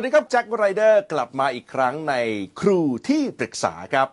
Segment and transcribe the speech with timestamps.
[0.00, 2.14] วัสดีครับแจ็คไรเดอร์กลับมาอีกครั้งใน
[2.60, 4.08] ครูที่ปรึกษาครับ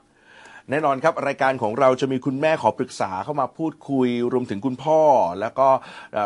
[0.70, 5.02] แน่นอนครับรายการของเราจะมีคุณแม่ขอปรึกษาเข้ามาพูดคุย รวมถึงคุณพ่อ
[5.40, 5.68] แล้วก็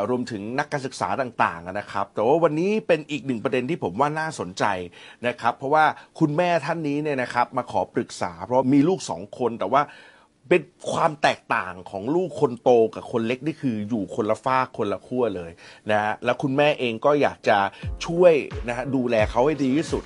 [0.10, 4.64] รวมถึงนักการศึกษาต่างๆนะครับ แต่ว่าวันนี้เป็นอีกหนึ่งประเด็นที่ผมว่าน่าสนใจ
[5.28, 5.86] นะครับ เพราะว่า
[6.20, 9.82] คุณแม่ท่านนี้เนี่ยนะครับ มาขอปรึกษา เพราะมีลูกสองคนแต่ว่า
[10.50, 15.52] เป็นความแตกต่างของลูกคนโตกับคนเล็กนี่คืออยู่คนละฝ้ากคนละขั้วเลย
[15.92, 17.58] นะฮะแล้วคุณแม่เองก็อยากจะ
[18.06, 18.34] ช่วย
[18.68, 20.04] นะฮะดูแลเขาให้ดีที่สุด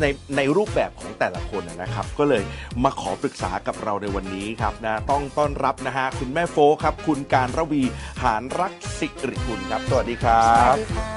[0.00, 0.04] ใน
[0.36, 2.42] ในรูปแบบของแต่ละคนนะครับ ก็เลย
[2.84, 7.82] มาขอปรึกษากับเราในวันนี้ครับนะต้องต้อนรับนะฮะคุณแม่โฟครับ คุณการระวี
[8.22, 11.12] หานรักสิริกุลครับ สวัสดีครัสวับสดีค่ะ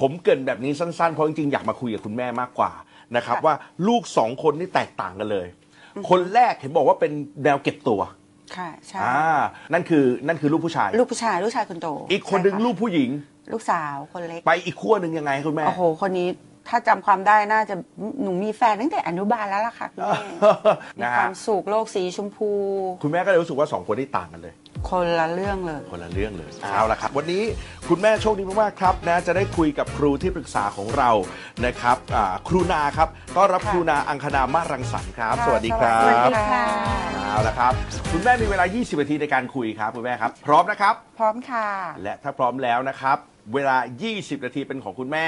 [0.00, 2.72] ผมเกรินแบบนี้สั้นๆ เพราะจริงๆอยากมาคุยกับคุณแม่มากกว่า
[3.16, 3.54] นะครับค่ะว่า
[3.88, 5.46] ลูกสองคนนี่แตกต่างกันเลย
[6.10, 7.12] คนแรกเห็นบอกว่าเป็น
[7.44, 8.00] แนวเก็บตัว
[8.56, 9.40] ค่ะใช่อ่า
[9.72, 13.10] นั่นคือนั่นคือลูกผู้ชาย ลูกผู้ชายลูกชายคนโตอีกคนหนึ่งใช่ะลูกผู้หญิง
[13.52, 16.28] ลูกสาวคนเล็ก ไปอีกขั้วหนึ่งยังไงคุณแม่ โอ้โห คนนี้
[16.68, 17.74] ถ้าจำความได้น่าจะ
[18.22, 20.20] หนูมีแฟนตั้งแต่อนุบาลแล้วล่ะค่ะคุณแม่
[20.98, 22.50] มีนะควาฮะมสุขโลกสีชมพู
[23.02, 24.54] คุณแม่ก็เลยรู้สึกว่าสองคนนี้ต่างกันเลย
[24.90, 27.42] คนละเรื่องเลย คนละเรื่องเลยเอาละครับ วันนี้
[27.88, 31.10] คุณแม่โชคดีมากๆครับนะจะได้คุยกับครูที่ปรึกษาของเรา
[31.64, 36.64] นะครับอ่าครูนาครับต้อนรับค่ะครูนาอังคณามารังสรรค์ครับค่ะสวัสดีครับสวัสดีค่ะ
[37.24, 37.72] เอาละครับ
[38.12, 41.66] คุณแม่มีเวลา 20 นาทีในการคุยครับคุณแม่ครับ พร้อมนะครับ พร้อมค่ะ
[42.02, 43.16] และถ้าพร้อมแล้วนะครับ
[43.54, 43.76] เวลา
[44.10, 45.26] 20 นาทีเป็นของคุณแม่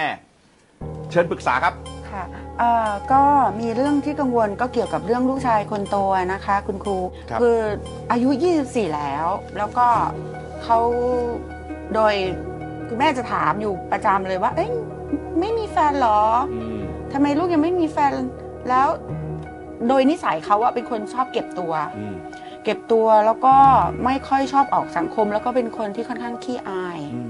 [1.11, 1.75] เชิญปรึกษาครับ
[2.13, 2.25] ค่ะ
[2.59, 3.23] เอ่อก็
[3.61, 5.97] มีเรื่องที่กังวลก็เกี่ยวกับเรื่องลูกชายคนโต
[6.33, 6.99] นะคะ คุณครู
[7.31, 7.45] ครับอ
[8.13, 8.29] อายุ
[8.63, 9.27] 24 แล้ว
[9.59, 9.87] แล้วก็
[10.65, 10.79] เขา
[11.95, 12.15] โดย
[12.89, 14.71] คุณแม่จะถามอยู่ประจำเลยว่า เอ้ย
[15.41, 16.21] ไม่มีแฟนเหรอ
[16.53, 16.81] อืม
[17.13, 18.13] ทำไมลูกยังไม่มีแฟน
[18.69, 18.89] แล้ว
[19.89, 22.15] โดยนิสัยเขาอะเป็นคนชอบเก็บตัว อืม
[22.65, 23.55] เก็บตัวแล้วก็
[24.05, 27.21] ไม่ค่อยชอบออกสังคม แล้วก็เป็นคนที่ค่อนข้างขี้อาย อื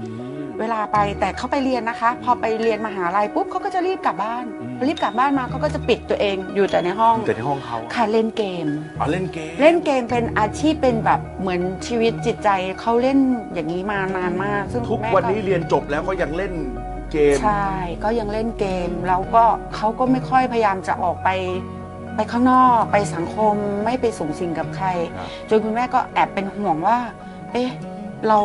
[0.61, 8.67] เวลาไปแต่เขาไปเรียนนะคะ พอไปเรียนมหาลัยปุ๊บเขาก็จะรีบกลับบ้าน อืมพอรีบกลับบ้านมาเขาก็จะปิดตัวเองอยู่แต่ในห้องอยู่แต่ที่ห้องเขาค่ะเล่นเกม
[8.99, 12.49] อ๋อเล่นเกมเล่นเกมเป็นอาชีพเป็นแบบเหมือนชีวิตจิตใจ
[12.81, 13.17] เขาเล่น
[13.53, 16.53] อย่างนี้มานานมาก ซึ่งทุกแม่วันนี้เรียนจบแล้วก็ยังเล่น
[17.11, 17.65] เกม ใช่
[18.03, 19.43] ก็ยังเล่นเกมแล้วก็
[19.75, 21.29] เขาก็ไม่ค่อยพยายามจะออกไป
[22.15, 23.55] ไปข้างนอกไปสังคม
[23.85, 26.97] ไม่ไปสูงสิงกับใคร ครับ จนคุณแม่ก็แอบเป็นห่วงว่า
[27.51, 27.69] เอ๊ะ
[28.27, 28.39] เรา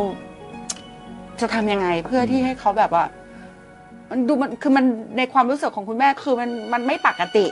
[1.41, 3.05] จะทำยังไงเพื่อที่ให้เขาแบบว่า
[4.11, 4.85] มันดูมันคือมัน
[5.19, 7.47] ในความรู้สึกของคุณแม่คือมันมันไม่ปกติ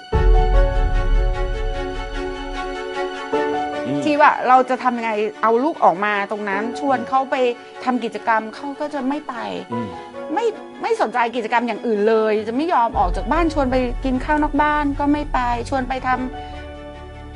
[3.87, 5.13] อืม ที่ว่าเราจะทำยังไง
[5.43, 7.37] เอาลูกออกมาตรงนั้น ชวนเขาไป
[7.85, 9.35] ทำกิจกรรมเขาก็จะไม่ไป
[9.73, 9.89] อืม
[10.35, 10.47] ไม่
[10.83, 16.54] ไม่สนใจกิจกรรมอย่างอื่นเลย จะไม่ยอมออกจากบ้านชวนไปกินข้าวนอกบ้านก็ไม่ไปชวนไปทำ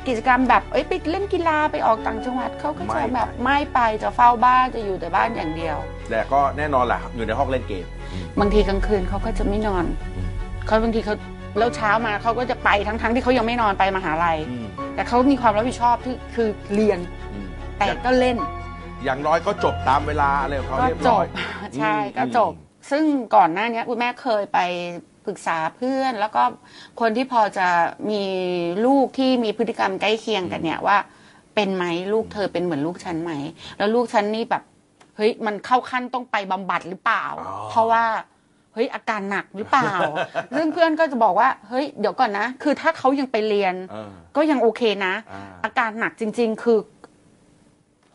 [0.07, 5.77] กิจกรรมแบบเอ้ยไปเล่นกีฬาไปออกต่างจังหวัดเขาก็ไม่จะไปแบบไม่ไปจะเฝ้าบ้านจะอยู่แต่บ้านอย่างเดียว
[6.09, 7.85] แต่ก็แน่นอนแหละอยู่ในห้องเล่นเกม
[8.39, 10.27] บางทีกลางคืนเขาก็จะไม่นอนอืม
[10.65, 11.15] เขาบางทีเขา
[11.59, 14.65] แล้วเช้ามาเขาก็จะไปทั้งทั้งๆที่เขายังไม่นอนไปมหาลัยอืม
[14.95, 16.99] แต่เขามีความรับผิดชอบที่คือเรียน
[17.33, 18.37] อืมแต่อย่างก็เล่น
[19.03, 21.25] อย่างน้อยก็จบตามเวลาอะไรของเขาก็เรียบจร้อบย
[21.79, 22.51] ใช่อืมก็จบ
[22.91, 23.03] ซึ่ง
[23.35, 24.59] ก่อนหน้านี้คุณแม่เคยไป
[25.29, 26.43] ปรึกษาเพื่อน แล้วก็
[26.99, 27.67] คนที่พอจะ
[28.09, 28.23] มี
[28.85, 30.97] ลูกที่มีพฤติกรรมใกล้เคียงกันเนี่ยว่า
[31.55, 33.31] เป็นไหมลูกเธอเป็นเหมือนลูกฉันไหม
[33.77, 34.63] แล้วลูกฉันนี่แบบ
[35.17, 38.03] เฮ้ยมันเข้าขั้นต้องไปบำบัดหรือเปล่าอ๋อเพราะว่า
[38.73, 39.91] เฮ้ยอาการหนักหรือเปล่า
[40.55, 46.79] ซึ่งเพื่อนก็จะบอกว่าเฮ้ยเดี๋ยวก่อนนะ คือถ้าเขายังไปเรียนเออก็ยังโอเคนะอ่าอาการหนักจริง ๆ คือ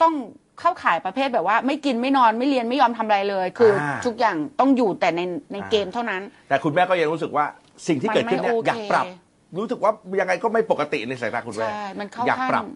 [0.02, 0.14] ต้อง
[0.60, 5.20] เข้าข่ายประเภทแบบว่า ไม่กินไม่นอนไม่เรียนไม่ยอมทำอะไรเลย คืออา ทุกอย่างต้องอยู่แต่ใน
[5.52, 7.44] ในอ่าเกมเท่านั้น แต่คุณแม่ก็ยังรู้สึกว่า
[7.88, 9.04] สิ่งที่เกิดขึ้นเนี่ยมันไม่โอเค อยากปรับ
[9.58, 12.68] รู้สึกว่ายังไงก็ไม่ปกติในสายตาคุณแม่ใช่ มันเข้าอยากขั้ปรับน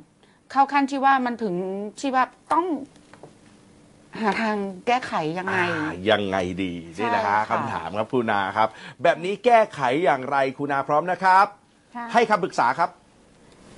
[0.51, 1.55] เข้าขั้นที่ว่ามันถึง
[2.01, 2.65] ที่ว่าต้อง
[4.21, 8.69] หาทางแก้ไขยังไง อ่ายังไงดีนี่นะฮะใช่ค่ะ คำถามครับคุณนาครับ
[9.03, 11.47] แบบนี้แก้ไขอย่างไรคุณนาพร้อมนะครับ
[11.97, 12.91] ค่ะ ให้คำปรึกษาครับ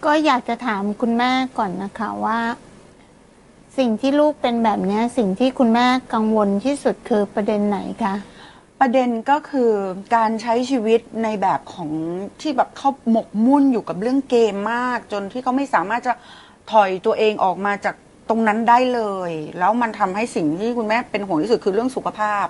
[0.05, 2.39] ก็อยากจะถามคุณแม่ก่อนนะคะว่า
[3.79, 8.15] สิ่งที่ลูกเป็นแบบเนี้ยสิ่งที่คุณแม่กังวลที่สุดคือประเด็นไหนคะ
[8.81, 9.71] ประเด็นก็คือ
[10.17, 11.91] การใช้ชีวิตในแบบของ
[12.41, 16.13] ที่แบบเขาหมกมุ่นอยู่กับเรื่องเกมมาก จนที่เขาไม่สามารถจะ
[16.73, 17.95] ถอยตัวเองออกมาจาก
[18.29, 22.47] ตรงนั้นได้เลย แล้วมันทำให้สิ่งที่คุณแม่เป็นห่วงที่สุดคือเรื่องสุขภาพ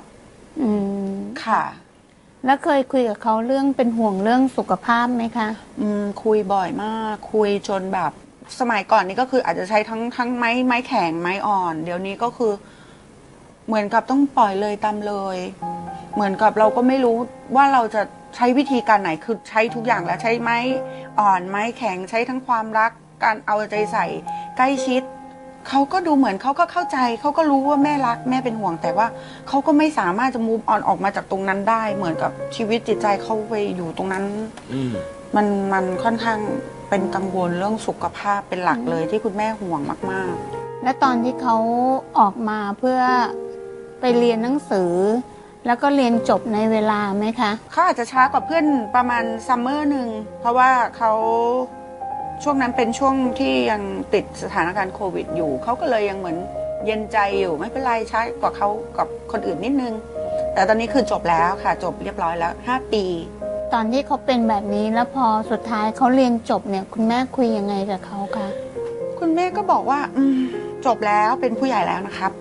[0.61, 0.71] อื
[1.11, 1.15] ม
[1.45, 1.63] ค่ะ
[2.47, 5.49] แล้วเคยคุยกับเขาเรื่องเป็นห่วงเรื่องสุขภาพไหมคะ
[5.81, 8.13] อืมคุยบ่อยมาก คุยจนแบบ
[8.59, 12.53] สมัยก่อนนี้ก็คืออาจจะใช้ทั้งทั้งไม้ไม้แข็งไม้อ่อน เดี๋ยวนี้ก็คือ
[13.67, 15.39] เหมือนกับต้องปล่อยเลยตามเลย
[16.15, 17.17] เหมือนกับเราก็ไม่รู้
[17.57, 18.03] ว่าเราจะ
[18.37, 20.59] ใช้วิธีการไหนคือใช้ทุกอย่างแล้วใช้ไม้
[21.21, 22.91] อ่อนไม้แข็งใช้ทั้งความรัก
[23.25, 24.07] การเอาใจใส่
[24.57, 25.03] ใกล้ชิด
[25.69, 29.07] เขาก็ดูเหมือนเขาก็เข้าใจเขาก็รู้ว่าแม่รักแม่เป็นห่วง แต่ว่า
[29.49, 34.25] เขาก็ไม่สามารถจะมูฟออนออกมาจากตรงนั้นได้ เหมือนกับชีวิตจิตใจเขาไปอยู่ตรงนั้น
[34.89, 34.95] ม
[35.37, 36.39] มันมันค่อนข้าง
[36.91, 39.81] เป็นกังวลเรื่องสุขภาพเป็นหลักเลยที่คุณแม่ห่วง
[40.13, 40.35] มาก
[40.83, 41.57] และตอนที่เขา
[42.19, 43.01] ออกมาเพื่อ
[44.01, 44.93] ไปเรียนหนังสือ
[45.67, 48.67] แล้วก็เรียนจบในเวลาไหมคะๆเขาอาจจะช้ากว่าเพื่อน
[48.97, 50.09] ประมาณซัมเมอร์หนึ่ง
[50.41, 51.13] เพราะว่าเขา
[52.43, 53.83] ช่วงนั้นเป็นช่วงที่ยัง
[54.15, 56.37] ติดสถานการณ์โควิดอยู่เขาก็เลยยังเหมือน
[56.87, 59.95] เย็นใจอยู่ไม่เป็นไรช้ากว่าเขากับคนอื่นนิดนึง
[60.55, 63.05] แต่ตอนนี้คือจบแล้วค่ะจบเรียบร้อยแล้ว 5 ปี
[63.75, 68.49] ตอนที่เขาเป็นแบบนี้แล้วพอสุดท้ายเขาเรียนจบเนี่ย คุณแม่คุยยังไงกับเขาคะ
[69.19, 70.39] คุณแม่ก็บอกว่า อืม
[70.87, 72.33] จบแล้วเป็นผู้ใหญ่แล้วนะครับ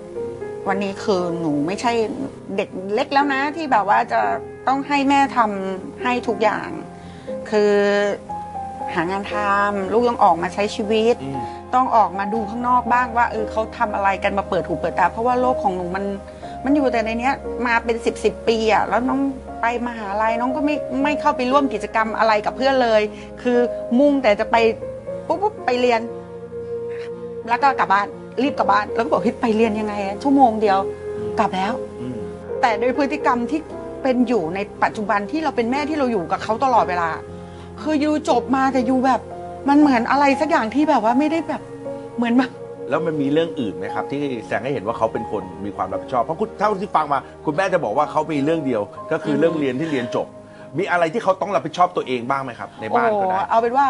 [0.67, 1.91] วันนี้คือหนูไม่ใช่
[2.55, 4.21] เด็กเล็กแล้วนะ ที่แบบว่าจะ
[4.67, 6.67] ต้องให้แม่ทำให้ทุกอย่าง
[7.49, 7.73] คือ
[8.93, 11.41] หางานทำลูกต้องออกมาใช้ชีวิต อืม
[11.75, 16.05] ต้องออกมาดูข้างนอกบ้างว่าเออเขาทำอะไรกันมาเปิดหูเปิดตาเพราะว่าโลกของหนูมัน
[16.63, 17.33] มันอยู่แต่ในเนี้ย
[17.65, 19.19] มาเป็นสิบสิบปีอะแล้วน้อง
[19.61, 23.01] ไปมหาลัยน้องก็ไม่ไม่เข้าไปร่วมกิจกรรมอะไรกับเพื่อนเลย
[23.41, 23.57] คือ
[23.99, 24.55] มุ่งแต่จะไป
[25.27, 26.01] ปุ๊บปุ๊บไปเรียน
[27.49, 28.07] แล้วก็กลับบ้าน
[28.43, 30.79] รีบกลับบ้าน แล้วก็บอกเฮ้ยไปเรียนยังไงอะชั่วโมงเดียว
[31.39, 32.17] กลับแล้ว อืม
[32.61, 33.59] แต่โดยพฤติกรรมที่
[34.03, 37.09] เป็นอยู่ในปัจจุบันที่เราเป็นแม่ที่เราอยู่กับเขาตลอดเวลา
[37.81, 39.21] คือยูจบมาแต่ยูแบบ
[39.69, 41.61] มันเหมือนอะไรสักอย่างที่แบบว่าไม่ได้แบบ
[42.17, 42.51] เหมือนแบบ
[42.89, 48.81] แล้วมันมีเรื่องอื่นไหมครับ ที่แสดงให้เห็นว่าเขาเป็นคนมีความรับผิดชอบเพราะคุณเท่าที่ฟังมาคุณแม่จะบอกว่าเขามีเรื่องเดียว
[49.11, 50.27] ก็คือเรื่องเรียนที่เรียนจบ
[50.77, 53.87] มีอะไรที่เขาต้องรับผิดชอบตัวเองบ้างไหมครับ ในบ้านก็ได้โอ้เอาเป็นว่า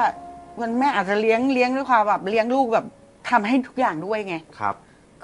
[0.62, 2.86] มันแม่อาจจะเลี้ยงเลี้ยงด้วยความแบบเลี้ยงลูกแบบ
[3.30, 4.76] ทำให้ทุกอย่างด้วยไง ครับ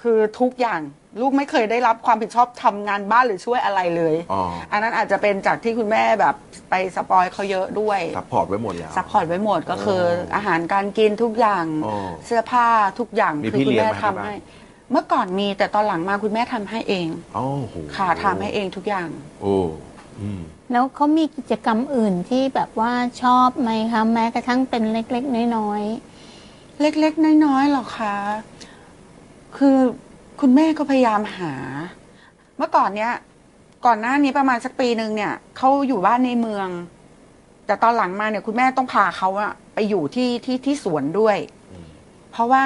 [0.01, 0.81] คือทุกอย่าง
[1.21, 6.35] ลูกไม่เคยได้รับความผิดชอบทำงานบ้านหรือช่วยอะไรเลย อ๋ออันนั้นอาจจะเป็นจากที่คุณแม่แบบ
[6.69, 10.01] ไป spoil เขาเยอะด้วย sup port ไว้หมดแล้ว sup port ไว้หมดก็คือ
[10.35, 11.95] อาหารการกินทุกอย่าง อ๋อ
[12.25, 12.67] เสื้อผ้า
[12.99, 14.35] ทุกอย่างมีคือพี่คุณเลี้ยงแม่ไหมทำที่บ้าน ให้
[14.91, 19.07] เมื่อก่อนมีแต่ตอนหลังมาคุณแม่ทำให้เองโอ้โหค่ะทำให้เองทุกอย่าง
[19.41, 19.57] โอ้
[20.21, 20.41] อืม
[20.71, 22.91] แล้วเขามีกิจกรรมอื่นที่แบบว่า
[23.21, 25.83] ชอบไหมคะ แม้กระทั่งเป็นเล็กๆ น้อย
[26.81, 28.15] เล็กๆ น้อยๆหรอคะ
[29.57, 29.77] คือ
[30.41, 31.53] คุณแม่ก็พยายามหา
[32.57, 33.13] เมื่อก่อนเนี้ย
[33.85, 36.67] ก่อนหน้านี้ประมาณสักปีหนึ่งเนี่ยเขาอยู่บ้านในเมือง
[37.65, 41.37] แต่ตอนหลังมาเนี่ย คุณแม่ต้องพาเขาอะไปอยู่ที่ที่ที่สวนด้วย
[41.71, 41.85] อืม
[42.31, 42.63] เพราะว่า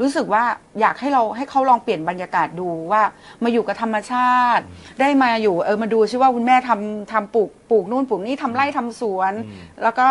[0.00, 0.44] รู้สึกว่า
[0.80, 3.02] อยากให้เราให้เขาลองเปลี่ยนบรรยากาศดูว่า
[3.42, 4.64] มาอยู่กับธรรมชาติ
[5.00, 10.08] ได้มาอยู่เออมาดูซิว่าคุณแม่ทำทำปลูกปลูกนู่นปลูกนี่ทำไร่ทำสวนอืมแล้วก็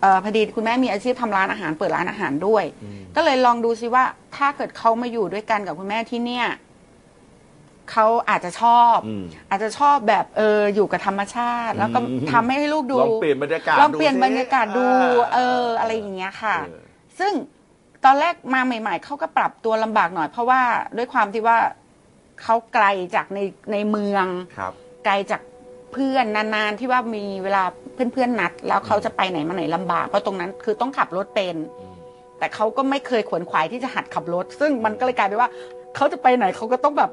[0.00, 4.04] เออพอดีคุณแม่มีอาชีพทำร้านอาหารเปิดร้านอาหารด้วย อืมก็เลยลองดูซิว่า
[4.36, 6.46] ถ้าเกิดเขามาอยู่ด้วยกันกับคุณแม่ที่เนี่ย
[7.90, 16.80] เขาอาจจะชอบ อืม อาจจะชอบแบบเอออยู่กับธรรมชาติ แล้วก็อืม ทำให้ลูกดูลองเปลี่ยนบรรยากาศลองเปลี่ยนสิบรรยากาศดูอ่าเออ อะไรอย่างเงี้ยค่ะ เออ
[17.18, 17.32] ซึ่ง
[18.04, 20.62] ตอนแรกมาใหม่ ๆ เขาก็ปรับตัวลำบากหน่อย เพราะว่า
[20.96, 21.58] ด้วยความที่ว่า
[22.42, 23.38] เขาไกลจากใน
[23.72, 24.26] ในเมือง
[24.58, 24.72] ครับ
[25.04, 25.40] ไกลจาก
[25.92, 27.62] เพื่อนนานๆที่ว่ามีเวลา
[27.94, 31.94] เพื่อนๆนัด แล้วเขาจะไปไหนมาไหนลำบากเพราะตรงนั้นคือต้องขับรถเป็นอืม
[32.38, 35.50] แต่เขาก็ไม่เคยขวนขวายที่จะหัดขับรถ ซึ่งมันก็เลยกลายเป็นว่า
[35.96, 37.10] เขาจะไปไหนเขาก็ต้องแบบ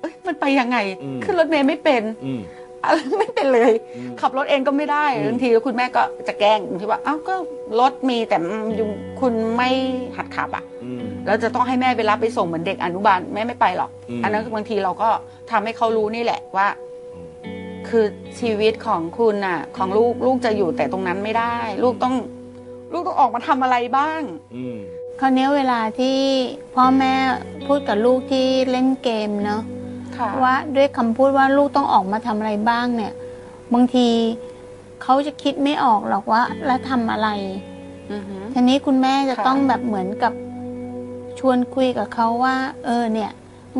[0.00, 2.40] เอ้ยมันไปยังไงอืมขึ้นรถเมล์ไม่เป็นอืม
[2.84, 7.34] อะไรไม่เป็นเลยอืมขับรถเองก็ไม่ได้อืมบางทีคุณแม่ก็จะแกล้งบางทีว่าเอ้าก็
[7.80, 8.36] รถมีแต่
[8.78, 9.70] ยุงคุณไม่
[10.16, 15.08] หัดขับอะอืมแล้วจะต้องให้แม่ไปรับไปส่งเหมือนเด็กอนุบาลแม่ไม่ไปหรอกอืมอันนั้นบางทีเราก็
[15.50, 16.93] ทำให้เขารู้นี่แหละว่าอืม
[17.96, 18.10] คือ
[18.40, 22.14] ชีวิตของคุณน่ะ ของลูกลูกจะอยู่แต่ตรงนั้นไม่ได้ ลูกต้อง
[22.92, 24.20] ลูกต้องออกมาทำอะไรบ้าง
[24.56, 26.18] อืมๆคราวนี้เวลาที่
[26.74, 27.12] พ่อแม่
[27.66, 29.62] พูดกับลูกที่เล่นเกมเนาะ
[30.16, 33.12] ค่ะว่าด้วยคำพูดว่าลูกต้องออกมาทำอะไรบ้างเนี่ย
[33.74, 34.08] บางที
[35.02, 37.28] เขาจะคิดไม่ออกหรอกว่า แล้วทำอะไร
[38.12, 40.32] อือหือทีนี้คุณแม่จะค่ะ ต้องแบบเหมือนกับ
[41.38, 43.30] ชวนคุยกับเขาว่า เออเนี่ย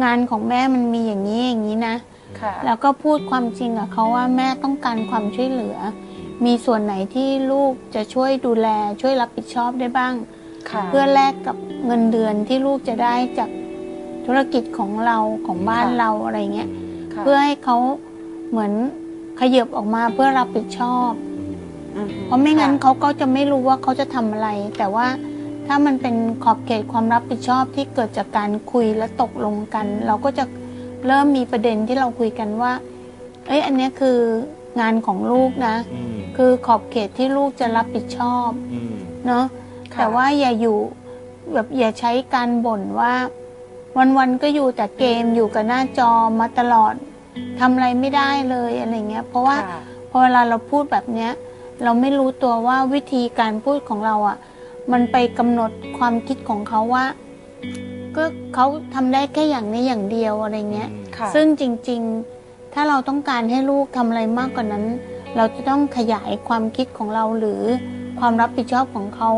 [0.02, 2.13] งานของแม่มันมีอย่างนี้อย่างนี้นะค่ะ
[2.64, 5.76] แล้วก็พูดความจริงกับเขาว่าแม่ต้องการความช่วยเหลือ
[6.44, 8.68] มีส่วนไหนที่ลูกจะช่วยดูแล
[9.00, 10.14] ช่วยรับผิดชอบได้บ้าง
[10.70, 13.50] ค่ะเพื่อแลกกับเงินเดือนที่ลูกจะได้จาก
[14.26, 16.68] ธุรกิจของเราของบ้านค่ะเราอะไรเงี้ย
[17.14, 17.76] ค่ะเพื่อให้เขา
[18.50, 18.72] เหมือน
[19.40, 21.10] ขยับออกมาเพื่อรับผิดชอบ
[21.96, 24.48] อือหือเพราะไม่งั้นค่ะเขาก็จะไม่รู้ว่าเขาจะทำอะไร
[24.78, 25.06] แต่ว่า
[25.66, 26.14] ถ้ามันเป็น
[26.44, 30.44] ขอบเขตความรับผิดชอบที่เกิดจากการคุยและตกลงกัน เราก็จะ
[31.06, 32.72] เริ่มมีประเด็นที่เราคุยกันว่า
[33.46, 34.18] เอ้ยอันเนี้ยคือ
[34.80, 38.94] งานของลูกนะ อืมคือขอบเขตที่ลูกจะรับผิดชอบ อืม
[39.26, 39.44] เนาะ
[39.94, 40.78] ค่ะ แต่ว่าอย่าอยู่
[41.52, 43.14] แบบอย่าใช้การบ่นว่า
[44.18, 46.94] วันๆก็อยู่แต่เกมอยู่กับหน้าจอมาตลอด
[47.58, 49.80] ทำอะไรไม่ได้เลยอะไรเงี้ย เพราะว่าค่ะ
[50.10, 51.32] พอเวลาเราพูดแบบเนี้ย
[51.82, 54.36] เราไม่รู้ตัวว่าวิธีการพูดของเราอะ่ะ
[54.92, 57.04] มันไปกำหนดความคิดของเขาว่า
[58.16, 64.84] ก็เขาทำได้แค่อย่างนี้อย่างเดียวอะไรเงี้ย ค่ะ ซึ่งจริงๆ ถ้าเราต้องการให้ลูกทำอะไรมากกว่านั้น
[65.36, 67.62] เราจะต้องขยายความคิดของเราหรือ
[68.20, 69.30] ความรับผิดชอบของเขา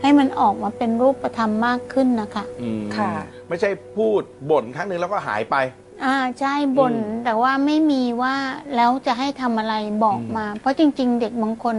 [0.00, 3.12] ให้มันออกมาเป็นรูปธรรมมากขึ้นนะคะ อืมค่ะ
[3.48, 5.56] ไม่ใช่พูดบ่นครั้งหนึ่งแล้วก็หายไป
[6.04, 8.34] อ่าใช่บ่นอืมแต่ว่าไม่มีว่า
[8.76, 11.76] แล้วจะให้ทำอะไรบอกอืม มา เพราะจริง ๆ เด็กบางคน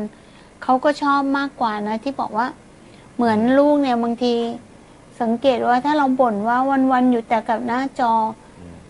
[0.63, 2.48] เขาก็ชอบมากกว่านะ ที่บอกว่า
[3.15, 4.34] เหมือนลูกเนี่ยบางที
[5.22, 6.58] สังเกตว่าถ้าเราบ่นว่า
[6.92, 8.13] วันๆอยู่แต่กับหน้าจอ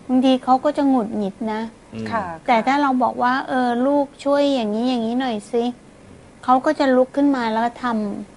[0.08, 1.60] บางทีเขาก็จะหงุดหงิดนะ
[1.94, 5.64] อืมค่ะ แต่ถ้าเราบอกว่า เออลูกช่วยอย่างนี้อย่างนี้หน่อยสิ
[6.44, 7.84] เขาก็จะลุกขึ้นมาแล้วก็ท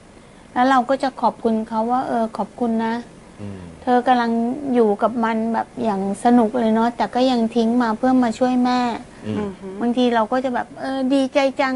[0.01, 2.95] ำแล้วเราก็จะขอบคุณเขาว่า เออขอบคุณนะ
[3.41, 4.31] อืมเธอกำลัง
[4.73, 8.79] อยู่กับมันแบบอย่างสนุกเลยเนาะแต่ก็ยังทิ้งมาเพื่อมาช่วยแม่
[9.25, 11.75] อืมอือฮึบางทีเราก็จะแบบ เออดีใจจัง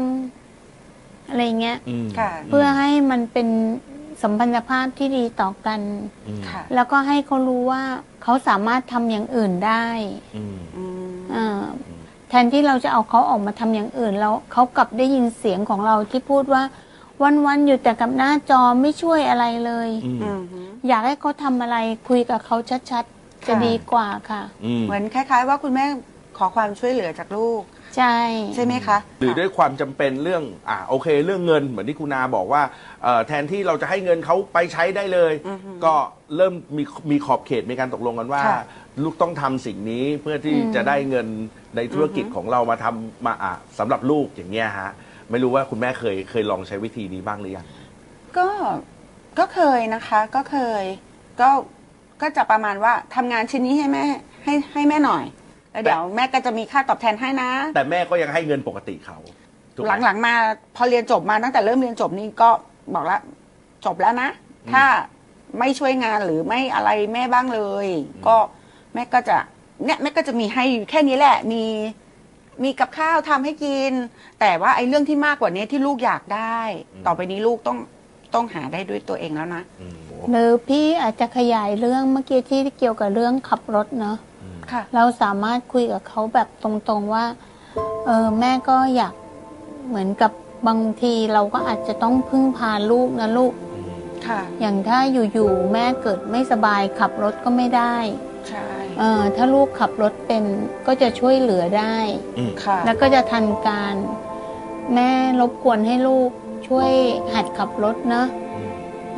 [1.28, 3.48] อะไรเงี้ยอืมค่ะเพื่อให้มันเป็น
[4.22, 5.80] สัมพันธภาพที่ดีต่อกัน
[6.28, 7.82] อืมค่ะ แล้วก็ให้เขารู้ว่า
[8.22, 9.86] เขาสามารถทำอย่างอื่นได้
[10.36, 11.62] อืม อืมอ่า
[12.28, 16.62] แทนที่เราจะเอาเขาออกมาทำอย่างอื่นแล้วเขากลับได้ยินเสียงของเราที่พูดว่า
[17.46, 21.76] วันๆอยู่แต่กับหน้าจอไม่ช่วยอะไรเลย อืม อืมฮึอยากให้เขาทำอะไร
[22.08, 22.56] คุยกับเขา
[22.90, 25.84] ชัดๆ จะค่ะดีกว่าค่ะ อืม เหมือนคล้าย ๆ ว่าคุณแม่
[26.38, 27.62] ขอความช่วยเหลือจากลูก
[27.96, 28.16] ใช่
[28.54, 32.62] ใช่ไหมคะ หรือด้วยความจำเป็นเรื่องอ่าโอเค เรื่องเงินเหมือนที่คุณนาบอกว่า
[33.02, 35.94] เอ่อแทนที่เราจะให้เงินเขาไปใช้ได้เลยอือฮึก็
[36.36, 38.60] เริ่มมีมีขอบเขตมีการตกลงกันว่า ค่ะ
[39.02, 41.26] ลูกต้องทำสิ่งนี้เพื่อที่อืมจะได้เงิน
[41.76, 44.90] ในธุรกิจอือฮึของเรามาทำมาอะสำหรับลูกอย่างเงี้ยฮะ
[45.30, 47.66] ไม่รู้ว่าคุณแม่เคยเคยลองใช้วิธีนี้บ้างหรือยัง
[48.38, 48.48] ก็
[49.38, 50.84] ก็เคยนะคะก็เคย
[51.40, 51.50] ก็
[52.22, 54.04] ก็จะประมาณว่าทำงานชิ้นนี้ให้แม่
[54.44, 55.24] ให้ให้แม่หน่อย
[55.72, 59.18] แล้วเดี๋ยวแม่ก็จะมีค่าตอบแทนให้นะ แต่แม่ก็ยังให้เงินปกติเขา
[59.76, 60.34] ถูกไมหลังๆมา
[60.76, 62.50] พอเรียนจบมาตั้งแต่เริ่มเรียนจบนี่ก็
[62.94, 63.20] บอกแล้ว
[63.84, 64.28] จบแล้วนะ
[64.64, 64.84] อืม ถ้า
[65.58, 67.86] ไม่ช่วยงานหรือไม่อะไรแม่บ้างเลย
[68.26, 68.36] ก็
[68.94, 69.36] แม่ก็จะ
[69.84, 71.64] เนี่ยแม่ก็จะมีให้อยู่แค่นี้แหละ มี
[72.62, 73.92] มีกับข้าวทำให้กิน
[74.40, 76.60] แต่ว่าไอ้เรื่องที่มากกว่านี้ที่ลูกอยากได้
[77.06, 77.78] ต่อไปนี้ลูกต้อง
[78.34, 79.96] ต้องหาได้ด้วยตัวเองแล้วนะ อืม
[80.30, 84.16] หรือพี่อาจจะขยายเรื่องเมื่อกี้ที่เกี่ยวกับเรื่องขับรถเนาะ
[84.70, 87.24] ค่ะ เราสามารถคุยกับเขาแบบตรงๆว่า
[88.06, 89.14] เออแม่ก็อยาก
[89.88, 90.32] เหมือนกับ
[90.68, 93.52] บางทีเราก็อาจจะต้องพึ่งพาลูกนะลูก
[94.26, 97.96] ค่ะ อย่างถ้าอยู่ๆแม่เกิดไม่สบายขับรถก็ไม่ได้
[98.48, 98.66] ใช่
[98.98, 100.44] เออถ้าลูกขับรถเป็น
[100.86, 101.96] ก็จะช่วยเหลือได้
[102.38, 103.94] อืมค่ะ แล้วก็จะทันการ
[104.94, 105.10] แม่
[105.40, 106.30] รบกวนให้ลูก
[106.68, 106.90] ช่วย
[107.34, 108.39] หัดขับรถนะเ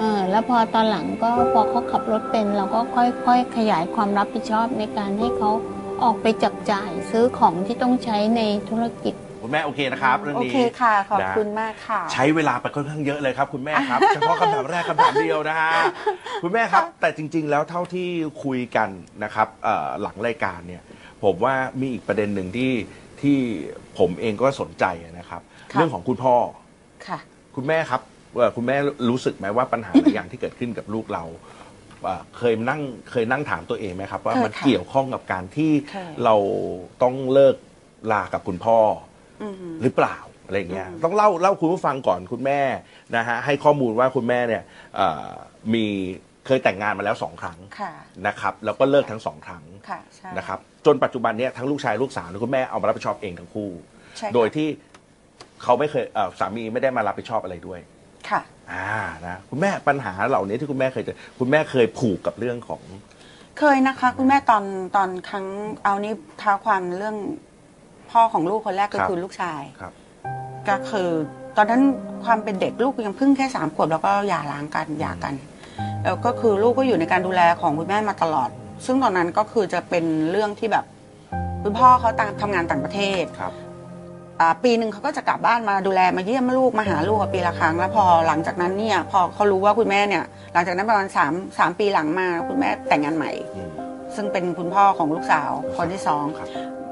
[0.02, 5.50] ออแล้วพอตอนหลังก็พอเขาขับรถเป็น เราก็ค่อยๆขยายความรับผิดชอบในการให้เขา
[6.02, 15.72] ออกไปจับจ่ายซื้อของที่ต้องใช้ในธุรกิจ คุณแม่โอเคนะครับเรื่องโอนี้ เคค่ะ ขอบนะคุณมากค่ะ ใช้เวลาไปค่อนข้างเยอะเลยครับ คุณแม่ครับ เฉพาะคำถามแรกคำถามเดียวนะฮะ
[16.42, 18.08] คุณแม่ครับ แต่จริง ๆ แล้วเท่าที่
[18.44, 18.88] คุยกัน
[19.24, 20.82] นะครับเอ่อหลังรายการเนี่ย
[21.22, 22.72] ผมว่ามีอีกประเด็นหนึ่งที่
[23.22, 23.38] ที่
[23.98, 24.84] ผมเองก็สนใจ
[25.18, 25.42] นะครับ
[25.72, 26.34] ค่ะ เรื่องของคุณพ่อ
[27.06, 27.18] ค่ะ
[27.56, 28.00] คุณแม่ครับ
[28.36, 28.76] เอ่อคุณแม่
[29.10, 31.24] รู้สึกไหมว่าปัญหาหลายอย่างที่เกิดขึ้นกับลูกเรา
[32.04, 36.36] เอ่อเคยนั่งเคยนั่งถามตัวเองไหมครับ ว่าเคยมันค่ะเกี่ยวข้องกับการที่เคย เรา
[37.02, 37.56] ต้องเลิก
[38.12, 38.78] ลากับคุณพ่อ
[39.42, 42.60] อือฮึหรือเปล่าอะไรเงี้ยอืมต้องเล่าเล่าคุณผู้ฟังก่อนคุณแม่
[43.16, 44.62] นะฮะให้ข้อมูลว่าคุณแม่เนี่ย
[44.96, 45.28] เอ่อ
[45.74, 45.86] มี
[46.46, 47.92] เคยแต่งงานมาแล้วสองครั้งค่ะ
[48.26, 53.70] นะครับแล้วก็เลิกทั้งสองครั้งค่ะ ใช่ นะครับจนปัจจุบันเนี้ยทั้งลูกชายลูกสาวเนี่ยคุณแม่เอามารับผิดชอบเองทั้งคู่
[54.16, 54.68] ใช่ค่ะ โดยที่
[55.62, 57.80] เขาไม่เคยเอ่อสามีไม่ได้มารับผิดชอบอะไรด้วย
[58.30, 58.40] ค่ะ
[58.72, 58.88] อ่า
[59.26, 62.82] นะคุณแม่ปัญหาเหล่านี้ที่คุณแม่เคยเจอคุณแม่เคยผูกกับเรื่องของ
[63.58, 64.64] เคยนะคะ คุณแม่ตอน
[64.96, 65.46] ตอนครั้ง
[65.84, 67.16] เอานี้ท้าความเรื่อง
[68.10, 69.92] พ่อของลูกคนแรกก็ครับ คือลูกชาย ครับ
[70.68, 71.10] ก็คือ
[71.56, 71.82] ตอนนั้น
[72.24, 75.34] ความเป็นเด็กลูกยังเพิ่งแค่สามขวบแล้วก็หย่าร้างกันหย่ากัน
[76.04, 78.50] แล้วก็คือลูกก็อยู่ในการดูแลของคุณแม่มาตลอด
[78.86, 80.84] ซึ่งตอนนั้นก็คือจะเป็นเรื่องที่แบบ
[81.62, 83.52] คุณพ่อเขาต่างทำงานต่างประเทศ ครับ
[84.42, 93.70] อ่าปีหนึ่งเขาก็จะกลับบ้านมาดูแลมาเยี่ยมลูกมาหาลูกอะปีละครั้งแล้วพอหลังจากนั้นเนี่ยพอเขารู้ว่าคุณแม่เนี่ย หลังจากนั้นประมาณสามสามปีหลังมาคุณแม่แต่งงานใหม่ อืม
[94.14, 96.48] ซึ่งเป็นคุณพ่อของลูกสาวคนที่สองครับ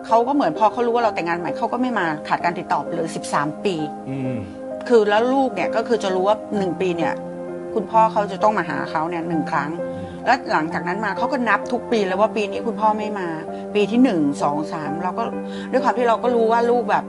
[0.07, 3.75] เขาก็เหมือนพอเขารู้ว่าเราแต่งงานใหม่เขาก็ไม่มาขาดการติดต่อไปเลย13 ปี
[4.11, 4.37] อืม
[4.89, 7.13] คือแล้วลูกเนี่ยก็คือจะรู้ว่าหนึ่งปีเนี่ย
[7.75, 9.71] คุณพ่อเขาจะต้องมาหาเขาเนี่ยหนึ่งครั้ง
[10.27, 13.29] แล้วหลังจากนั้นมาเขาก็นับทุกปีแล้วว่าปีนี้คุณพ่อไม่มา
[13.75, 15.23] ปีที่หนึ่งสองสามเราก็
[15.71, 17.05] ด้วยความที่เราก็รู้ว่าลูกแบบ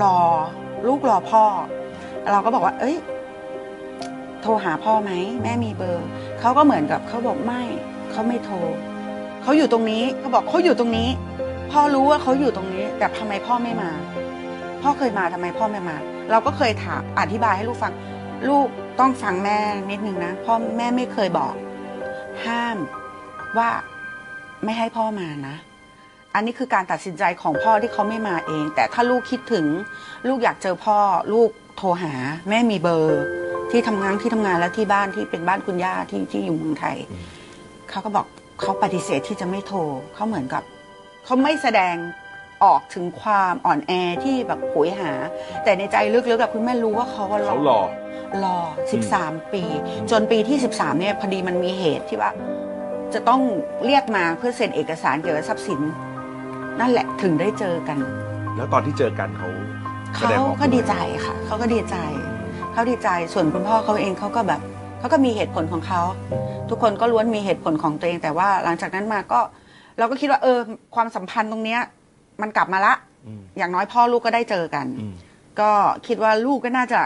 [0.00, 0.18] รอ
[0.86, 1.44] ลูกรอพ่อ
[2.32, 2.96] เราก็บอกว่า เอ้ย
[4.42, 5.10] โทรหาพ่อไหม
[5.42, 6.06] แม่มีเบอร์
[6.40, 7.62] เขาก็เหมือนกับเขาบอกไม่
[8.10, 8.56] เขาไม่โทร
[9.42, 11.08] เขาอยู่ตรงนี้เขาบอกเขาอยู่ตรงนี้
[11.70, 13.90] พ่อรู้ว่าเขาอยู่ตรงนี้ แต่ทำไมพ่อไม่มา
[14.82, 15.96] พ่อเคยมาทำไมพ่อไม่มา
[16.30, 17.92] เราก็เคยถามอธิบายให้ลูกฟัง
[18.48, 18.66] ลูก
[19.00, 19.58] ต้องฟังแม่
[19.90, 21.54] นิดนึงนะพ่อแม่ไม่เคยบอก
[22.46, 22.76] ห้าม
[23.58, 23.70] ว่า
[24.64, 25.56] ไม่ให้พ่อมานะ
[26.34, 29.66] อันนี้คือการตัดสินใจของพ่อที่เขาไม่มาเอง แต่ถ้าลูกคิดถึง
[30.28, 30.98] ลูกอยากเจอพ่อ
[31.32, 32.14] ลูกโทรหา
[32.48, 33.22] แม่มีเบอร์
[33.70, 36.96] ที่ทำงานที่ทำงานและที่บ้านที่เป็นบ้านคุณย่าที่ที่อยู่เมืองไทย
[37.90, 38.26] เขาก็บอก
[38.60, 39.78] เขาปฏิเสธที่จะไม่โทร
[40.14, 40.62] เขาเหมือนกับ
[41.24, 41.94] เขาไม่แสดง
[42.64, 43.92] ออกถึงความอ่อนแอ
[44.24, 45.12] ที่แบบโหยหา
[45.64, 47.80] แต่ในใจลึกๆกับคุณแม่รู้ว่าเขาว่ารเขาหล่อ
[48.44, 48.58] รอ
[49.04, 49.62] 13 ปี
[50.10, 52.30] จนปีที่ 13 เนี่ยพอดีมันมีเหตุที่ว่า
[53.14, 53.42] จะต้อง
[53.84, 55.80] เรียกมาเพื่อเซ็นเอกสารเกี่ยวกับทรัพย์สิน
[56.80, 57.98] นั่นแหละถึงได้เจอกัน
[58.56, 59.48] แล้วตอนที่เจอกันเขา
[60.16, 61.96] แสเขาดงออกก็ดีใจค่ะเขาก็ดีใจ
[62.72, 64.60] เขาดีใจส่วนคุณพ่อเขาเองเขาก็แบบ
[64.98, 66.00] เขาก็มีเหตุผลของเขา
[66.70, 69.40] ทุกคนก็ล้วนมีเหตุผลของตัวเอง แต่ว่าหลังจากนั้นมาก็
[69.98, 70.58] เราก็คิดว่าเออ
[70.94, 71.80] ความสัมพันธ์ตรงเนี้ย
[72.42, 72.94] มันกลับมาละ
[73.26, 75.14] อืมอย่างน้อยพ่อลูกก็ได้เจอกัน อืม
[75.60, 75.70] ก็
[76.06, 77.00] คิดว่าลูกก็น่าจะ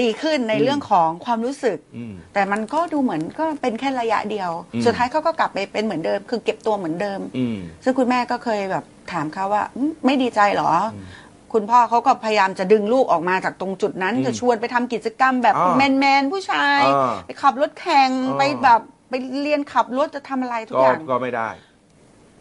[0.00, 11.04] ดีขึ้นในอืมเรื่องของความรู้สึก อืม แต่มันก็ดูเหมือนก็เป็นแค่ระยะเดียว อืม สุดท้ายเขาก็กลับไปเป็นเหมือนเดิม คือเก็บตัวเหมือนเดิม อืม ซึ่งคุณแม่ก็เคยแบบถามเขาว่าอืมไม่ดีใจเหรออม
[11.52, 18.80] คุณพ่อเขาก็พยายามจะดึงลูกออกมาจากตรงจุดนั้น อืมจะชวนไปทำกิจกรรมแบบอ่าแมนแมนๆผู้ชาย อ่าไปขับรถแข่งอ่า ไปแบบ
[19.10, 21.48] ไปเรียนขับรถจะทำอะไรทุกก็อย่างก็ไม่ได้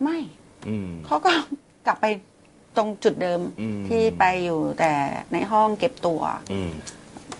[0.03, 0.17] ไม่
[0.67, 1.31] อืม เขาก็
[1.87, 2.05] กลับไป
[2.77, 4.91] ตรงจุดเดิมอืม ที่ไปอยู่แต่
[5.33, 6.21] ในห้องเก็บตัว
[6.53, 6.71] อืม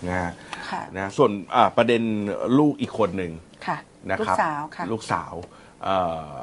[0.08, 0.32] นะฮะ
[0.70, 2.02] ค่ะ นะส่วนอ่าประเด็น
[2.58, 3.32] ลูกอีกคนหนึ่ง
[3.66, 3.78] ค่ะ
[4.10, 5.34] นะลูครักบสาวค่ะ ลูกสาว
[5.84, 5.96] เอ่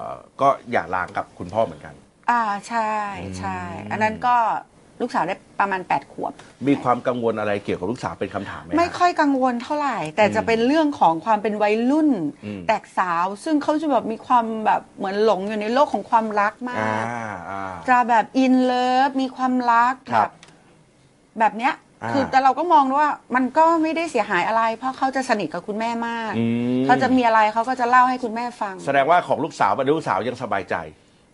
[0.04, 0.08] อ
[0.42, 1.94] ก็อย่าลางกับคุณพ่อเหมือนกัน
[2.30, 2.92] อ่าใช่
[3.40, 4.36] ใช่ อืม อันนั้นก็
[5.02, 6.34] ลูกสาวได้ประมาณ 8 ขวบ
[6.68, 12.10] มีความกังวลอะไรเกี่ยวกับลูกสาวเป็นคำถามไหมฮะ ไม่ค่อยกังวลเท่าไหร่ แต่อืมจะเป็นเรื่องของความเป็นวัยรุ่น
[12.46, 16.96] อืม แตกสาว ซึ่งเขาจะแบบมีความแบบเหมือนหลงอยู่ในโลกของความรักมาอ่า
[17.36, 20.32] ก อ่า จะแบบอินเลิฟมีความรักครับแบบ
[21.40, 26.46] แบบเนี้ยอ่า คือแต่เราก็มองว่ามันก็ไม่ได้เสียหายอะไร เพราะเขาจะสนิทกับคุณแม่มาก อื
[26.80, 30.76] ม เขาจะมีอะไรเขาก็จะเล่าให้คุณแม่ฟังแสดงว่าของลูกสาวเป็นลูกสาวยังสบายใจ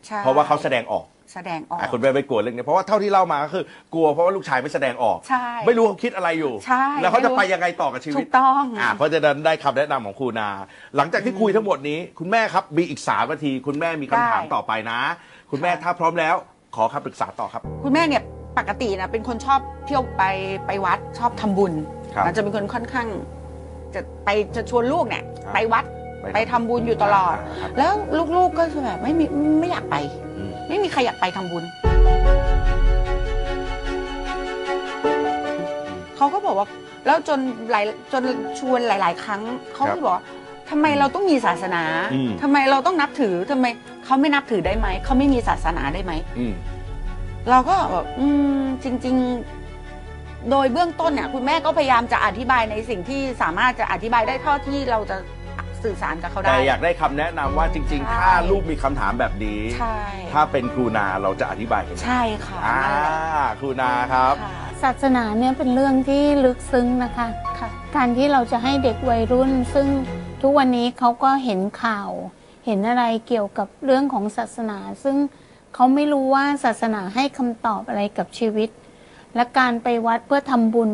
[0.06, 10.50] ใช่เพราะว่าเขาแสดงออกแสดงออก อะคุณแม่ไม่กลัวเรื่องนี้เพราะว่าเท่าที่เล่ามาก็คือกลัวเพราะว่าลูกชายไม่แสดงออก ใช่ไม่รู้เขาคิดอะไรอยู่ ใช่แล้วเขาจะไม่รู้ไปยังไงต่อกับชีถูวิตกต้องอ่าเพราะฉะนั้นได้คำแนะนำของครูนา
[10.96, 15.00] หลังจากที่คุยทั้งหมดนี้ คุณแม่ครับมีอีกสามนาที คุณแม่มีคำถามได้ต่อไปนะ
[15.52, 16.36] คุณแม่ถ้าพร้อมแล้ว
[16.76, 18.24] ขอคำปรึกษาต่อครับ คุณแม่เนี่ย
[18.58, 20.24] ปกตินะเป็นคนชอบเที่ยวไป
[20.68, 21.74] ไปวัดชอบทำบุญ
[22.14, 23.08] ครับนะจะเป็นคนค่อนข้าง
[23.96, 25.86] จะไปจะชวนลูกเนี่ยครับไปวัด
[26.34, 27.92] ไปทำบุญอยู่ตลอดาครับแล้ว
[28.36, 29.26] ลูกๆก็จะแบบไม่มี
[29.60, 29.96] ไม่อยากไป
[30.38, 31.64] อืมไม่มีใครอยากไปทำบุญ
[36.18, 36.68] เขาก็บอกว่า
[37.06, 37.40] แล้วจน
[37.72, 38.24] หลายจน
[38.60, 39.42] ชวนหลาย ๆ ครั้ง
[39.74, 40.24] เขาครัก็บบอกว่า
[40.70, 43.66] ทำไมเราต้องมีศาสนาอืมทำไมเราต้องนับถือทำไม
[44.06, 46.54] เขาไม่นับถือได้ไหมเขาไม่มีศาสนาได้ไหมอืม
[47.50, 48.28] เราก็แบบอื
[48.60, 49.16] มจริง
[49.84, 55.18] ๆ โดยเบื้องต้นเนี่ย คุณแม่ก็พยายามจะอธิบายในสิ่งที่สามารถจะอธิบายได้เท่าที่เราจะ
[55.84, 59.98] สื่อสารกับเขาแต่ได้อยากได้คำแนะนำว่าจริงใช่ๆถ้าลูกมีคำถามแบบนี้ ใช่
[60.34, 67.28] ถ้าเป็นครูนาเราจะอธิบายกันใช่ค่ะอ่านั่นแหละครูนาครับค่ะศาสนาเนี่ยเป็นเรื่องที่ลึกซึ้งนะคะ
[67.60, 69.88] ค่ะ การที่เราจะให้เด็กวัยรุ่น ซึ่ง
[70.42, 72.10] ทุกวันนี้เขาก็เห็นข่าว
[72.66, 75.16] เห็นอะไรเกี่ยวกับเรื่องของศาสนา ซึ่ง
[75.78, 78.70] เขาไม่รู้ว่าศาสนาให้คำตอบอะไรกับชีวิต
[79.36, 80.92] และการไปวัดเพื่อทำบุญ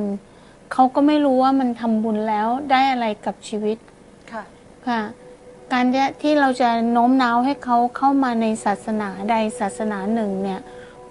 [0.74, 3.78] เขาก็ไม่รู้ว่ามันทำบุญแล้วได้อะไรกับชีวิต
[4.32, 4.44] ค่ะ
[4.88, 5.02] ค่ะ
[5.74, 10.62] การที่ที่เราจะโน้มน้าวให้เขาเข้ามาในศาสนาใดศาสนาหนึ่งเนี่ย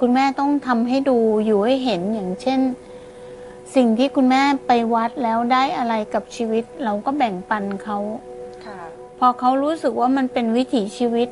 [0.00, 2.60] คุณแม่ต้องทำให้ดูอยู่ให้เห็นอย่างเช่น
[3.74, 7.98] สิ่งที่คุณแม่ไปวัดแล้วได้อะไรกับชีวิต เราก็แบ่งปันเขา
[8.66, 8.80] ค่ะ
[9.18, 11.28] พอเขารู้สึกว่ามันเป็นวิถีชีวิต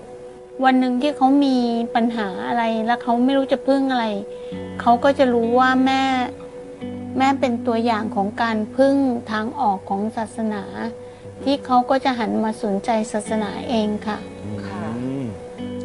[0.64, 1.56] วันหนึ่งที่เขามี
[1.94, 4.06] ปัญหาอะไรแล้วเขาไม่รู้จะพึ่งอะไร
[4.80, 6.02] เขาก็จะรู้ว่าแม่
[7.18, 8.96] แม่เป็นตัวอย่างของการพึ่ง
[9.32, 10.62] ทางออกของศาสนา
[11.44, 14.18] ที่เขาก็จะหันมาสนใจศาสนาเองค่ะ
[14.66, 15.26] ค่ะ อืม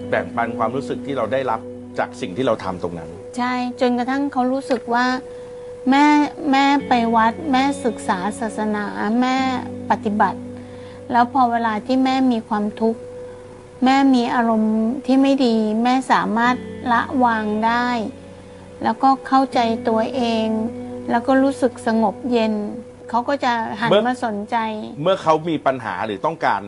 [0.09, 1.62] แบ่งปันความรู้สึกที่เราได้รับ
[1.99, 5.05] จากสิ่งที่เราทำตรงนั้น ใช่จนกระทั่งเขารู้สึกว่า
[5.89, 6.05] แม่
[6.51, 8.86] แม่ไปวัด แม่ศึกษาศาสนา
[9.21, 9.36] แม่
[9.89, 10.39] ปฏิบัติ
[11.12, 12.99] แล้วพอเวลาที่แม่มีความทุกข์
[13.85, 16.55] แม่มีอารมณ์ที่ไม่ดี แม่สามารถ
[16.91, 17.89] ละวางได้
[18.83, 20.47] แล้วก็เข้าใจตัวเอง
[21.11, 22.53] แล้วก็รู้สึกสงบเย็น
[23.09, 24.55] เขาก็จะหันเมื่อมาสนใจ
[25.03, 26.61] เมื่อเขามีปัญหาหรือต้องการ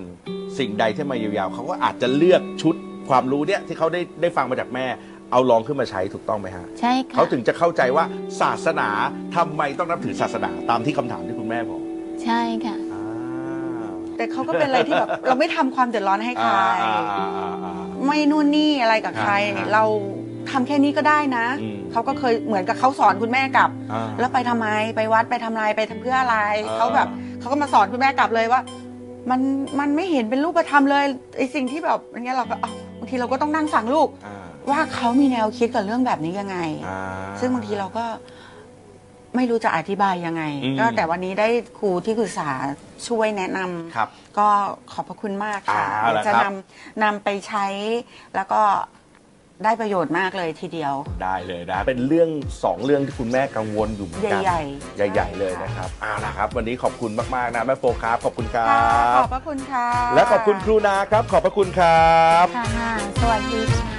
[0.60, 2.76] สิ่งใดที่มาเยียวยาเขาก็อาจจะเลือกชุด
[3.10, 4.86] ความรู้เนี่ยที่เขาได้ได้ฟังมาจากแม่
[5.32, 8.06] เอาลองขึ้นมาใช้ถูกต้องไหมฮะ ใช่ค่ะเขาถึงจะเข้าใจว่า
[8.42, 8.90] ศาสนา
[9.36, 11.82] ทำไมต้องนับถือศาสนาตามที่คำถามที่คุณแม่บอก
[12.24, 12.85] ใช่ค่ะอ่า
[14.18, 16.50] แต่เขาก็เป็นอะไรที่แบบ เราไม่ทำความเดือดร้อนให้ใคร
[16.84, 17.74] อ่าอ่าอ่าอ่า
[18.06, 19.84] ไม่นู่นนี่อะไรกับใครอ่าเรา
[20.52, 27.08] ทำแค่นี้ก็ได้นะ อืม เขาก็เคยเหมือนกับเขาสอนคุณแม่กลับ อ่า แล้วไปทำไมไปวัดไปทำอะไรไปทำเพื่ออะไรอ่า เขาแบบ
[27.40, 28.62] เขาก็มาสอนคุณแม่กลับเลยว่า
[29.30, 29.42] มัน
[29.80, 31.06] มันไม่เห็นเป็นรูปธรรมเลย
[31.38, 34.36] ไอสิ่งที่แบบอย่างเงี้ยเราก็เอ้าบางทีเราก็ต้องนั่งฟังลูก อ่า
[34.70, 37.00] ว่าเขามีแนวคิดกับเรื่องแบบนี้ยังไง อ่า
[37.40, 38.06] ซึ่งบางทีเราก็
[39.38, 41.48] ไม่รู้จะอธิบายยังไง อืมก็แต่วันนี้ได้
[41.80, 42.50] ครูที่ปรึกษา
[43.08, 44.48] ช่วยแนะนำครับก็
[44.92, 47.66] ขอบพระคุณมากค่ะเอาล่ะจะครับนำนำไปใช้
[48.36, 48.62] แล้วก็
[49.64, 50.94] ได้ประโยชน์มากเลยทีเดียว
[51.24, 52.30] ได้เลยนะ เป็นเรื่อง
[52.64, 54.62] สองเรื่องที่คุณแม่กังวลอยู่เหมือนกันใหญ่
[55.14, 58.84] ใหญ่ๆเลยนะครับเอาละครับ วันนี้ขอบคุณมากๆนะแม่โฟครับขอบคุณครัค่ะ
[59.16, 63.95] ขบอบพระคุณค่ะและขอบคุณครูนาครับ ขอบพระคุณครับ ค่ะสวัสดีค่ะ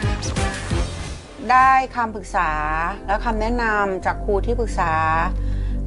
[1.52, 2.50] ได้คำปรึกษา
[3.06, 4.92] และคำแนะนำจากครูที่ปรึกษา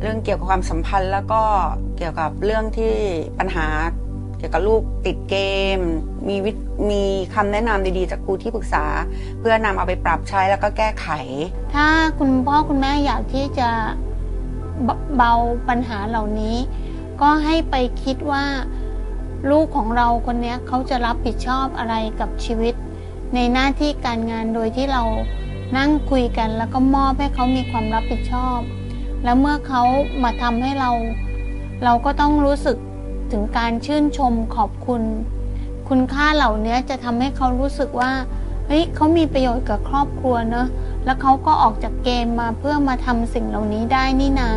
[0.01, 1.41] เรื่องเกี่ยวกับความสัมพันธ์แล้วก็
[1.97, 2.95] เกี่ยวกับเรื่องที่
[3.39, 3.67] ปัญหา
[4.37, 5.35] เกี่ยวกับลูกติดเก
[5.77, 5.79] ม
[6.27, 6.51] มีวิ
[6.91, 7.03] มี
[7.35, 8.85] คำแนะนำดีๆ จากครูที่ปรึกษา
[9.39, 11.07] เพื่อนำเอาไปปรับใช้แล้วก็แก้ไข
[11.73, 11.87] ถ้า
[12.19, 13.69] คุณพ่อคุณแม่อยากที่จะ
[14.85, 15.33] เบบา
[15.69, 16.57] ปัญหาเหล่านี้
[17.21, 18.45] ก็ให้ไปคิดว่า
[19.51, 22.73] ลูกของเราคนนี้เขาจะรับผิดชอบอะไรกับชีวิต
[23.35, 25.03] ในหน้าที่การงานโดยที่เรา
[25.77, 28.59] นั่งคุยกันแล้วก็มอบให้เขามีความรับผิดชอบ
[29.23, 29.83] แล้วเมื่อเขา
[30.23, 30.91] มาทำให้เรา
[31.83, 32.77] เราก็ต้องรู้สึก
[33.31, 35.01] ถึงการชื่นชมขอบคุณ
[35.89, 38.11] คุณค่าเหล่านี้จะทำให้เขารู้สึกว่า
[38.67, 40.67] เฮ้ยเขามีประโยชน์กับครอบครัวเนอะ
[41.05, 44.51] แล้วเขาก็ออกจากเกมมาเพื่อมาทำสิ่งเหล่านี้ได้นี่นา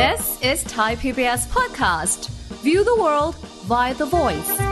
[0.00, 2.20] This is Thai PBS podcast.
[2.66, 3.34] View the world
[3.70, 4.69] via the voice.